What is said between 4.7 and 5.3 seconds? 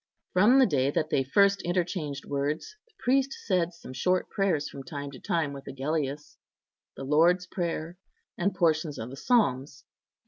time to